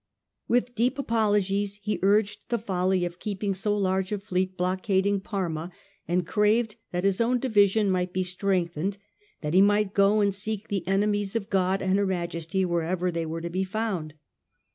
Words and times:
With 0.47 0.73
deep 0.73 0.97
apologies 0.97 1.75
he 1.83 1.99
urged 2.01 2.39
the 2.49 2.57
folly 2.57 3.05
of 3.05 3.19
keeping 3.19 3.53
so 3.53 3.77
large 3.77 4.11
a 4.11 4.17
fleet 4.17 4.57
blockading 4.57 5.19
Parma, 5.19 5.71
and 6.07 6.25
craved 6.25 6.75
that 6.91 7.03
his 7.03 7.21
own 7.21 7.37
division 7.37 7.87
might 7.91 8.11
be 8.11 8.23
strengthened^ 8.23 8.97
that 9.41 9.53
he 9.53 9.61
might 9.61 9.93
go 9.93 10.19
and 10.19 10.33
seek 10.33 10.69
the 10.69 10.87
enemies 10.87 11.35
of 11.35 11.51
God 11.51 11.83
and 11.83 11.99
Her 11.99 12.07
Majesty 12.07 12.65
wherever 12.65 13.11
they 13.11 13.27
were 13.27 13.41
to 13.41 13.49
be 13.51 13.63
found. 13.63 14.15